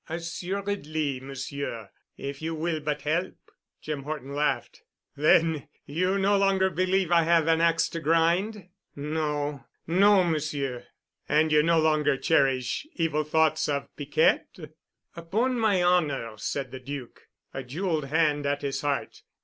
[0.09, 3.35] "Assuredly, Monsieur—if you will but help."
[3.83, 4.81] Jim Horton laughed.
[5.15, 10.87] "Then you no longer believe I have an ax to grind?" "No—no, Monsieur."
[11.29, 14.73] "And you no longer cherish evil thoughts of Piquette?"
[15.15, 19.21] "Upon my honor," said the Duc, a jeweled hand at his heart.